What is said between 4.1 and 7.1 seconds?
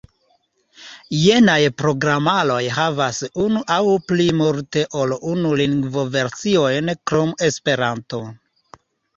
plimulte ol unu lingvo-versiojn